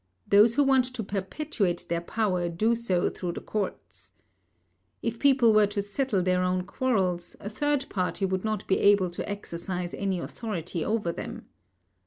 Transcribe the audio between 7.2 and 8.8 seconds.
a third party would not be